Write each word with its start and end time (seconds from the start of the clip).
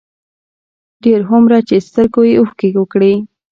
ډېر 1.03 1.19
هومره 1.29 1.57
چې 1.67 1.75
سترګو 1.87 2.21
يې 2.27 2.33
اوښکې 2.39 2.67
وکړې، 2.79 3.13